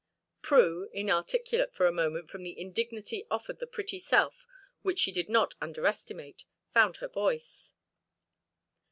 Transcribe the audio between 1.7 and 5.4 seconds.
for a moment from the indignity offered the pretty self which she did